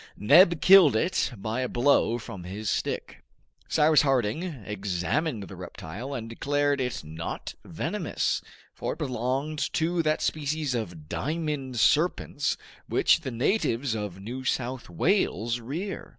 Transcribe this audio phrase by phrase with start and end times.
[0.17, 3.23] Neb killed it by a blow from his stick.
[3.67, 8.41] Cyrus Harding examined the reptile, and declared it not venomous,
[8.73, 12.57] for it belonged to that species of diamond serpents
[12.89, 16.09] which the natives of New South Wales rear.